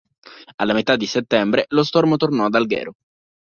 Alla 0.55 0.73
metà 0.73 0.95
di 0.95 1.05
settembre 1.05 1.67
lo 1.69 1.83
stormo 1.83 2.17
tornò 2.17 2.45
ad 2.45 2.55
Alghero. 2.55 2.95